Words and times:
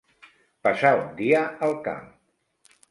Passar 0.67 0.93
un 1.03 1.13
dia 1.21 1.45
al 1.69 1.79
camp. 1.91 2.13